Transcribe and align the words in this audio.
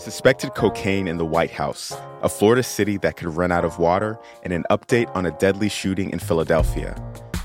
Suspected 0.00 0.54
cocaine 0.54 1.06
in 1.06 1.18
the 1.18 1.26
White 1.26 1.50
House, 1.50 1.94
a 2.22 2.28
Florida 2.30 2.62
city 2.62 2.96
that 2.96 3.18
could 3.18 3.36
run 3.36 3.52
out 3.52 3.66
of 3.66 3.78
water, 3.78 4.18
and 4.42 4.50
an 4.50 4.64
update 4.70 5.14
on 5.14 5.26
a 5.26 5.30
deadly 5.32 5.68
shooting 5.68 6.08
in 6.08 6.18
Philadelphia. 6.18 6.96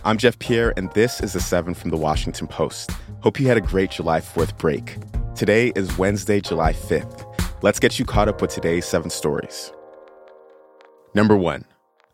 I'm 0.06 0.18
Jeff 0.18 0.40
Pierre, 0.40 0.74
and 0.78 0.90
this 0.94 1.20
is 1.20 1.34
the 1.34 1.42
7 1.42 1.74
from 1.74 1.90
the 1.90 1.98
Washington 1.98 2.48
Post. 2.48 2.92
Hope 3.20 3.42
you 3.42 3.48
had 3.50 3.58
a 3.58 3.62
great 3.62 3.92
July 3.92 4.22
4th 4.22 4.58
break. 4.58 4.96
Today 5.36 5.74
is 5.76 5.98
Wednesday, 5.98 6.40
July 6.40 6.72
5th. 6.72 7.26
Let's 7.62 7.78
get 7.78 8.00
you 8.00 8.06
caught 8.06 8.30
up 8.30 8.42
with 8.42 8.52
today's 8.52 8.86
seven 8.86 9.10
stories. 9.10 9.74
Number 11.14 11.36
one, 11.36 11.66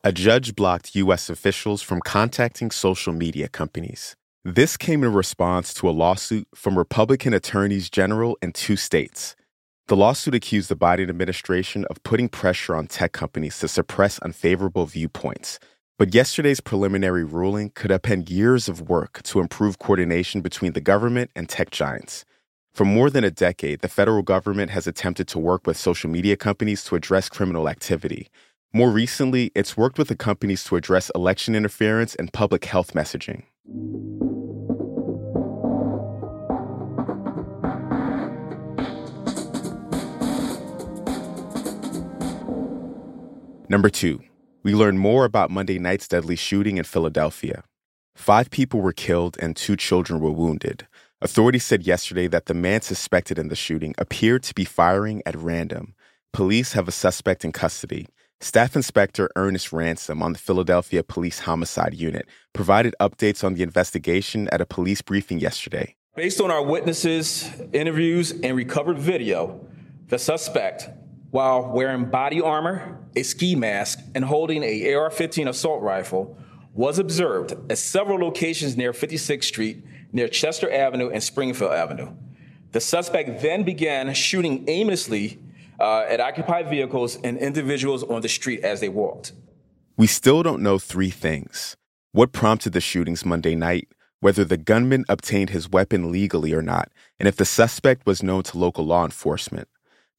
a 0.03 0.11
judge 0.11 0.55
blocked 0.55 0.95
U.S. 0.95 1.29
officials 1.29 1.83
from 1.83 1.99
contacting 1.99 2.71
social 2.71 3.13
media 3.13 3.47
companies. 3.47 4.15
This 4.43 4.75
came 4.75 5.03
in 5.03 5.13
response 5.13 5.71
to 5.75 5.87
a 5.87 5.91
lawsuit 5.91 6.47
from 6.55 6.79
Republican 6.79 7.31
attorneys 7.35 7.91
general 7.91 8.39
in 8.41 8.53
two 8.53 8.75
states. 8.75 9.35
The 9.91 9.97
lawsuit 9.97 10.33
accused 10.33 10.69
the 10.69 10.77
Biden 10.77 11.09
administration 11.09 11.83
of 11.89 12.01
putting 12.03 12.29
pressure 12.29 12.77
on 12.77 12.87
tech 12.87 13.11
companies 13.11 13.59
to 13.59 13.67
suppress 13.67 14.19
unfavorable 14.19 14.85
viewpoints. 14.85 15.59
But 15.99 16.15
yesterday's 16.15 16.61
preliminary 16.61 17.25
ruling 17.25 17.71
could 17.71 17.91
append 17.91 18.29
years 18.29 18.69
of 18.69 18.87
work 18.87 19.21
to 19.23 19.41
improve 19.41 19.79
coordination 19.79 20.39
between 20.39 20.71
the 20.71 20.79
government 20.79 21.29
and 21.35 21.49
tech 21.49 21.71
giants. 21.71 22.23
For 22.73 22.85
more 22.85 23.09
than 23.09 23.25
a 23.25 23.31
decade, 23.31 23.81
the 23.81 23.89
federal 23.89 24.23
government 24.23 24.71
has 24.71 24.87
attempted 24.87 25.27
to 25.27 25.39
work 25.39 25.67
with 25.67 25.75
social 25.75 26.09
media 26.09 26.37
companies 26.37 26.85
to 26.85 26.95
address 26.95 27.27
criminal 27.27 27.67
activity. 27.67 28.29
More 28.71 28.91
recently, 28.91 29.51
it's 29.55 29.75
worked 29.75 29.97
with 29.97 30.07
the 30.07 30.15
companies 30.15 30.63
to 30.63 30.77
address 30.77 31.11
election 31.13 31.53
interference 31.53 32.15
and 32.15 32.31
public 32.31 32.63
health 32.63 32.93
messaging. 32.93 33.43
Number 43.71 43.89
two, 43.89 44.19
we 44.63 44.75
learn 44.75 44.97
more 44.97 45.23
about 45.23 45.49
Monday 45.49 45.79
night's 45.79 46.05
deadly 46.05 46.35
shooting 46.35 46.75
in 46.75 46.83
Philadelphia. 46.83 47.63
Five 48.17 48.49
people 48.49 48.81
were 48.81 48.91
killed 48.91 49.37
and 49.39 49.55
two 49.55 49.77
children 49.77 50.19
were 50.19 50.29
wounded. 50.29 50.87
Authorities 51.21 51.63
said 51.63 51.87
yesterday 51.87 52.27
that 52.27 52.47
the 52.47 52.53
man 52.53 52.81
suspected 52.81 53.39
in 53.39 53.47
the 53.47 53.55
shooting 53.55 53.95
appeared 53.97 54.43
to 54.43 54.53
be 54.53 54.65
firing 54.65 55.23
at 55.25 55.37
random. 55.37 55.95
Police 56.33 56.73
have 56.73 56.89
a 56.89 56.91
suspect 56.91 57.45
in 57.45 57.53
custody. 57.53 58.09
Staff 58.41 58.75
Inspector 58.75 59.29
Ernest 59.37 59.71
Ransom 59.71 60.21
on 60.21 60.33
the 60.33 60.39
Philadelphia 60.39 61.01
Police 61.01 61.39
Homicide 61.39 61.93
Unit 61.93 62.27
provided 62.51 62.93
updates 62.99 63.41
on 63.41 63.53
the 63.53 63.63
investigation 63.63 64.49
at 64.49 64.59
a 64.59 64.65
police 64.65 65.01
briefing 65.01 65.39
yesterday. 65.39 65.95
Based 66.17 66.41
on 66.41 66.51
our 66.51 66.61
witnesses, 66.61 67.49
interviews, 67.71 68.31
and 68.31 68.57
recovered 68.57 68.99
video, 68.99 69.65
the 70.09 70.19
suspect, 70.19 70.89
while 71.31 71.71
wearing 71.71 72.05
body 72.05 72.41
armor, 72.41 72.99
a 73.15 73.23
ski 73.23 73.55
mask, 73.55 73.99
and 74.13 74.25
holding 74.25 74.63
a 74.63 74.93
AR-15 74.93 75.47
assault 75.47 75.81
rifle, 75.81 76.37
was 76.73 76.99
observed 76.99 77.53
at 77.69 77.77
several 77.77 78.19
locations 78.19 78.77
near 78.77 78.91
56th 78.91 79.43
Street, 79.43 79.83
near 80.11 80.27
Chester 80.27 80.71
Avenue 80.71 81.09
and 81.09 81.23
Springfield 81.23 81.71
Avenue. 81.71 82.13
The 82.71 82.79
suspect 82.79 83.41
then 83.41 83.63
began 83.63 84.13
shooting 84.13 84.65
aimlessly 84.67 85.39
uh, 85.79 86.05
at 86.07 86.19
occupied 86.19 86.69
vehicles 86.69 87.17
and 87.23 87.37
individuals 87.37 88.03
on 88.03 88.21
the 88.21 88.29
street 88.29 88.61
as 88.61 88.79
they 88.79 88.89
walked. 88.89 89.33
We 89.97 90.07
still 90.07 90.43
don't 90.43 90.61
know 90.61 90.77
three 90.79 91.09
things 91.09 91.75
what 92.13 92.33
prompted 92.33 92.73
the 92.73 92.81
shootings 92.81 93.25
Monday 93.25 93.55
night, 93.55 93.87
whether 94.19 94.43
the 94.43 94.57
gunman 94.57 95.05
obtained 95.07 95.49
his 95.49 95.69
weapon 95.69 96.11
legally 96.11 96.53
or 96.53 96.61
not, 96.61 96.91
and 97.19 97.27
if 97.27 97.37
the 97.37 97.45
suspect 97.45 98.05
was 98.05 98.21
known 98.21 98.43
to 98.43 98.57
local 98.57 98.85
law 98.85 99.05
enforcement. 99.05 99.69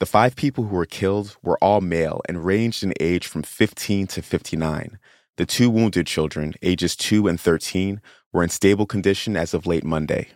The 0.03 0.07
five 0.07 0.35
people 0.35 0.65
who 0.65 0.75
were 0.75 0.85
killed 0.85 1.37
were 1.45 1.63
all 1.63 1.81
male 1.81 2.23
and 2.29 2.45
ranged 2.45 2.83
in 2.83 2.93
age 2.99 3.29
from 3.29 3.45
15 3.45 4.09
to 4.09 4.21
59. 4.21 4.99
The 5.37 5.47
two 5.47 5.71
wounded 5.71 6.09
children, 6.09 6.55
ages 6.61 6.97
2 6.97 7.29
and 7.29 7.41
13, 7.41 8.01
were 8.33 8.43
in 8.43 8.49
stable 8.49 8.85
condition 8.85 9.37
as 9.37 9.55
of 9.55 9.65
late 9.65 9.85
Monday. 9.85 10.31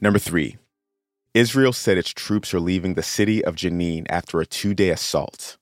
Number 0.00 0.18
three, 0.18 0.58
Israel 1.32 1.72
said 1.72 1.96
its 1.96 2.10
troops 2.10 2.52
are 2.52 2.58
leaving 2.58 2.94
the 2.94 3.04
city 3.04 3.44
of 3.44 3.54
Jenin 3.54 4.04
after 4.10 4.40
a 4.40 4.46
two 4.46 4.74
day 4.74 4.90
assault. 4.90 5.58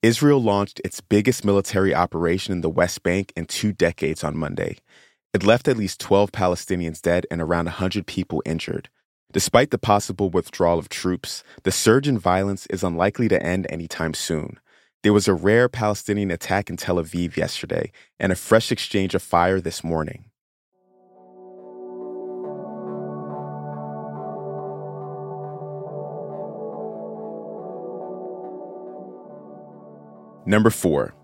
Israel 0.00 0.40
launched 0.40 0.80
its 0.84 1.00
biggest 1.00 1.44
military 1.44 1.92
operation 1.92 2.52
in 2.52 2.60
the 2.60 2.70
West 2.70 3.02
Bank 3.02 3.32
in 3.34 3.46
two 3.46 3.72
decades 3.72 4.22
on 4.22 4.36
Monday, 4.36 4.78
it 5.34 5.44
left 5.44 5.68
at 5.68 5.76
least 5.76 6.00
12 6.00 6.32
Palestinians 6.32 7.02
dead 7.02 7.26
and 7.30 7.40
around 7.40 7.66
100 7.66 8.06
people 8.06 8.42
injured. 8.46 8.88
Despite 9.30 9.70
the 9.70 9.78
possible 9.78 10.30
withdrawal 10.30 10.78
of 10.78 10.88
troops, 10.88 11.44
the 11.64 11.70
surge 11.70 12.08
in 12.08 12.18
violence 12.18 12.66
is 12.66 12.82
unlikely 12.82 13.28
to 13.28 13.42
end 13.42 13.66
anytime 13.68 14.14
soon. 14.14 14.58
There 15.02 15.12
was 15.12 15.28
a 15.28 15.34
rare 15.34 15.68
Palestinian 15.68 16.30
attack 16.30 16.70
in 16.70 16.76
Tel 16.76 16.96
Aviv 16.96 17.36
yesterday 17.36 17.92
and 18.18 18.32
a 18.32 18.36
fresh 18.36 18.72
exchange 18.72 19.14
of 19.14 19.22
fire 19.22 19.60
this 19.60 19.84
morning. 19.84 20.24
Number 30.46 30.70
four, 30.70 31.14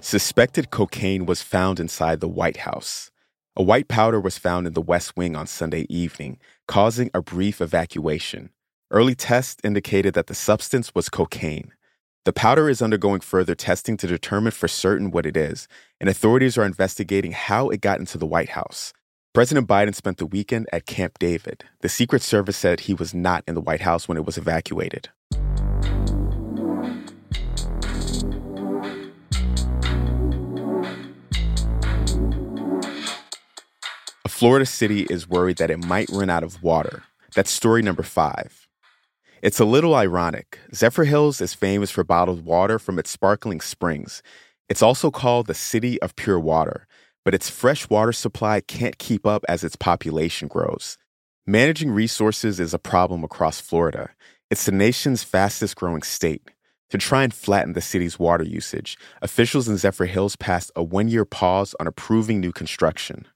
suspected 0.00 0.70
cocaine 0.70 1.26
was 1.26 1.42
found 1.42 1.80
inside 1.80 2.20
the 2.20 2.28
White 2.28 2.58
House. 2.58 3.10
A 3.58 3.62
white 3.64 3.88
powder 3.88 4.20
was 4.20 4.38
found 4.38 4.68
in 4.68 4.74
the 4.74 4.80
West 4.80 5.16
Wing 5.16 5.34
on 5.34 5.48
Sunday 5.48 5.84
evening, 5.88 6.38
causing 6.68 7.10
a 7.12 7.20
brief 7.20 7.60
evacuation. 7.60 8.50
Early 8.92 9.16
tests 9.16 9.60
indicated 9.64 10.14
that 10.14 10.28
the 10.28 10.34
substance 10.34 10.94
was 10.94 11.08
cocaine. 11.08 11.72
The 12.24 12.32
powder 12.32 12.68
is 12.68 12.80
undergoing 12.80 13.18
further 13.18 13.56
testing 13.56 13.96
to 13.96 14.06
determine 14.06 14.52
for 14.52 14.68
certain 14.68 15.10
what 15.10 15.26
it 15.26 15.36
is, 15.36 15.66
and 16.00 16.08
authorities 16.08 16.56
are 16.56 16.64
investigating 16.64 17.32
how 17.32 17.68
it 17.70 17.80
got 17.80 17.98
into 17.98 18.16
the 18.16 18.26
White 18.26 18.50
House. 18.50 18.92
President 19.34 19.66
Biden 19.66 19.92
spent 19.92 20.18
the 20.18 20.26
weekend 20.26 20.68
at 20.72 20.86
Camp 20.86 21.18
David. 21.18 21.64
The 21.80 21.88
Secret 21.88 22.22
Service 22.22 22.56
said 22.56 22.78
he 22.78 22.94
was 22.94 23.12
not 23.12 23.42
in 23.48 23.56
the 23.56 23.60
White 23.60 23.80
House 23.80 24.06
when 24.06 24.16
it 24.16 24.24
was 24.24 24.38
evacuated. 24.38 25.08
Florida 34.38 34.66
City 34.66 35.04
is 35.10 35.28
worried 35.28 35.56
that 35.56 35.68
it 35.68 35.84
might 35.84 36.08
run 36.10 36.30
out 36.30 36.44
of 36.44 36.62
water. 36.62 37.02
That's 37.34 37.50
story 37.50 37.82
number 37.82 38.04
five. 38.04 38.68
It's 39.42 39.58
a 39.58 39.64
little 39.64 39.96
ironic. 39.96 40.60
Zephyrhills 40.72 41.40
is 41.40 41.54
famous 41.54 41.90
for 41.90 42.04
bottled 42.04 42.44
water 42.44 42.78
from 42.78 43.00
its 43.00 43.10
sparkling 43.10 43.60
springs. 43.60 44.22
It's 44.68 44.80
also 44.80 45.10
called 45.10 45.48
the 45.48 45.54
City 45.54 46.00
of 46.02 46.14
Pure 46.14 46.38
Water, 46.38 46.86
but 47.24 47.34
its 47.34 47.50
fresh 47.50 47.90
water 47.90 48.12
supply 48.12 48.60
can't 48.60 48.96
keep 48.98 49.26
up 49.26 49.44
as 49.48 49.64
its 49.64 49.74
population 49.74 50.46
grows. 50.46 50.98
Managing 51.44 51.90
resources 51.90 52.60
is 52.60 52.72
a 52.72 52.78
problem 52.78 53.24
across 53.24 53.60
Florida. 53.60 54.10
It's 54.52 54.66
the 54.66 54.70
nation's 54.70 55.24
fastest 55.24 55.74
growing 55.74 56.02
state. 56.02 56.48
To 56.90 56.98
try 56.98 57.24
and 57.24 57.34
flatten 57.34 57.72
the 57.72 57.80
city's 57.80 58.20
water 58.20 58.44
usage, 58.44 58.98
officials 59.20 59.66
in 59.66 59.74
Zephyrhills 59.74 60.38
passed 60.38 60.70
a 60.76 60.82
one 60.84 61.08
year 61.08 61.24
pause 61.24 61.74
on 61.80 61.88
approving 61.88 62.38
new 62.38 62.52
construction. 62.52 63.26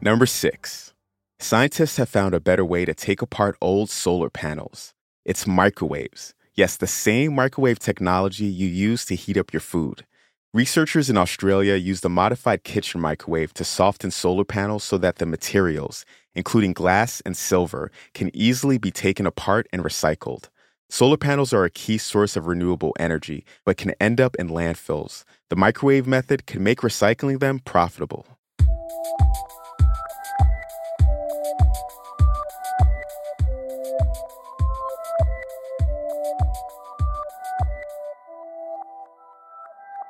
Number 0.00 0.24
six, 0.24 0.94
scientists 1.38 1.98
have 1.98 2.08
found 2.08 2.34
a 2.34 2.40
better 2.40 2.64
way 2.64 2.86
to 2.86 2.94
take 2.94 3.20
apart 3.20 3.56
old 3.60 3.90
solar 3.90 4.30
panels. 4.30 4.94
It's 5.26 5.46
microwaves. 5.46 6.32
Yes, 6.54 6.78
the 6.78 6.86
same 6.86 7.34
microwave 7.34 7.78
technology 7.78 8.46
you 8.46 8.66
use 8.66 9.04
to 9.06 9.14
heat 9.14 9.36
up 9.36 9.52
your 9.52 9.60
food. 9.60 10.06
Researchers 10.54 11.10
in 11.10 11.18
Australia 11.18 11.74
used 11.74 12.04
a 12.04 12.08
modified 12.08 12.64
kitchen 12.64 13.00
microwave 13.00 13.52
to 13.54 13.64
soften 13.64 14.10
solar 14.10 14.44
panels 14.44 14.84
so 14.84 14.96
that 14.98 15.16
the 15.16 15.26
materials, 15.26 16.06
including 16.34 16.72
glass 16.72 17.20
and 17.26 17.36
silver, 17.36 17.90
can 18.14 18.30
easily 18.34 18.78
be 18.78 18.90
taken 18.90 19.26
apart 19.26 19.66
and 19.72 19.84
recycled. 19.84 20.48
Solar 20.90 21.16
panels 21.16 21.52
are 21.52 21.64
a 21.64 21.70
key 21.70 21.98
source 21.98 22.36
of 22.36 22.46
renewable 22.46 22.92
energy, 22.98 23.44
but 23.64 23.76
can 23.76 23.92
end 24.00 24.20
up 24.20 24.36
in 24.36 24.48
landfills. 24.48 25.24
The 25.50 25.56
microwave 25.56 26.06
method 26.06 26.46
can 26.46 26.62
make 26.62 26.80
recycling 26.80 27.40
them 27.40 27.58
profitable. 27.58 28.26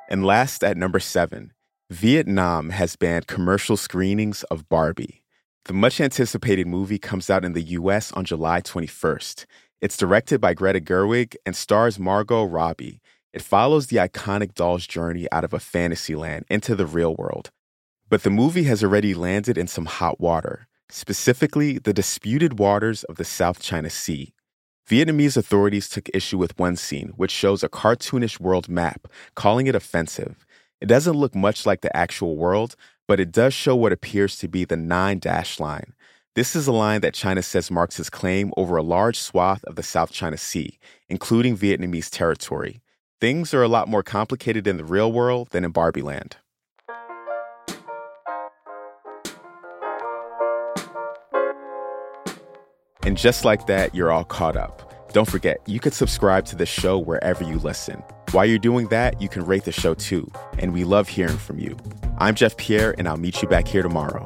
And 0.07 0.23
last 0.23 0.63
at 0.63 0.77
number 0.77 0.99
seven, 0.99 1.51
Vietnam 1.89 2.69
has 2.69 2.95
banned 2.95 3.27
commercial 3.27 3.75
screenings 3.75 4.43
of 4.43 4.69
Barbie. 4.69 5.23
The 5.65 5.73
much 5.73 5.99
anticipated 5.99 6.67
movie 6.67 6.99
comes 6.99 7.29
out 7.29 7.43
in 7.43 7.53
the 7.53 7.61
US 7.61 8.11
on 8.11 8.23
July 8.23 8.61
21st. 8.61 9.45
It's 9.81 9.97
directed 9.97 10.39
by 10.39 10.53
Greta 10.53 10.79
Gerwig 10.79 11.35
and 11.45 11.55
stars 11.55 11.99
Margot 11.99 12.43
Robbie. 12.45 13.01
It 13.33 13.41
follows 13.41 13.87
the 13.87 13.97
iconic 13.97 14.53
doll's 14.53 14.87
journey 14.87 15.27
out 15.31 15.43
of 15.43 15.53
a 15.53 15.59
fantasy 15.59 16.15
land 16.15 16.45
into 16.49 16.75
the 16.75 16.85
real 16.85 17.13
world. 17.15 17.51
But 18.09 18.23
the 18.23 18.29
movie 18.29 18.63
has 18.63 18.83
already 18.83 19.13
landed 19.13 19.57
in 19.57 19.67
some 19.67 19.85
hot 19.85 20.21
water, 20.21 20.67
specifically 20.89 21.77
the 21.77 21.93
disputed 21.93 22.57
waters 22.57 23.03
of 23.03 23.17
the 23.17 23.25
South 23.25 23.59
China 23.59 23.89
Sea. 23.89 24.33
Vietnamese 24.89 25.35
authorities 25.35 25.89
took 25.89 26.09
issue 26.13 26.37
with 26.37 26.57
one 26.57 26.77
scene, 26.77 27.09
which 27.17 27.31
shows 27.31 27.61
a 27.61 27.69
cartoonish 27.69 28.39
world 28.39 28.69
map, 28.69 29.07
calling 29.35 29.67
it 29.67 29.75
offensive. 29.75 30.45
It 30.79 30.85
doesn't 30.85 31.17
look 31.17 31.35
much 31.35 31.65
like 31.65 31.81
the 31.81 31.95
actual 31.95 32.37
world, 32.37 32.75
but 33.07 33.19
it 33.19 33.31
does 33.31 33.53
show 33.53 33.75
what 33.75 33.91
appears 33.91 34.37
to 34.37 34.47
be 34.47 34.63
the 34.63 34.77
nine 34.77 35.19
dash 35.19 35.59
line. 35.59 35.93
This 36.35 36.53
is 36.53 36.67
a 36.67 36.73
line 36.73 36.99
that 36.99 37.13
China 37.13 37.41
says 37.41 37.71
marks 37.71 37.97
its 37.97 38.09
claim 38.09 38.51
over 38.57 38.75
a 38.75 38.83
large 38.83 39.17
swath 39.17 39.63
of 39.63 39.77
the 39.77 39.83
South 39.83 40.11
China 40.11 40.35
Sea, 40.35 40.77
including 41.07 41.57
Vietnamese 41.57 42.09
territory. 42.09 42.81
Things 43.21 43.53
are 43.53 43.63
a 43.63 43.69
lot 43.69 43.87
more 43.87 44.03
complicated 44.03 44.67
in 44.67 44.75
the 44.75 44.83
real 44.83 45.13
world 45.13 45.47
than 45.51 45.63
in 45.63 45.71
Barbie 45.71 46.01
Land. 46.01 46.35
And 53.03 53.15
just 53.15 53.45
like 53.45 53.65
that, 53.67 53.95
you're 53.95 54.11
all 54.11 54.25
caught 54.25 54.57
up. 54.57 55.13
Don't 55.13 55.29
forget, 55.29 55.61
you 55.67 55.79
can 55.79 55.93
subscribe 55.93 56.43
to 56.47 56.57
the 56.57 56.65
show 56.65 56.99
wherever 56.99 57.45
you 57.45 57.59
listen. 57.59 58.03
While 58.31 58.45
you're 58.45 58.59
doing 58.59 58.89
that, 58.89 59.21
you 59.21 59.29
can 59.29 59.45
rate 59.45 59.63
the 59.63 59.71
show 59.71 59.93
too, 59.93 60.29
and 60.59 60.73
we 60.73 60.83
love 60.83 61.07
hearing 61.07 61.37
from 61.37 61.59
you. 61.59 61.77
I'm 62.17 62.35
Jeff 62.35 62.57
Pierre, 62.57 62.93
and 62.97 63.07
I'll 63.07 63.15
meet 63.15 63.41
you 63.41 63.47
back 63.47 63.69
here 63.69 63.83
tomorrow. 63.83 64.25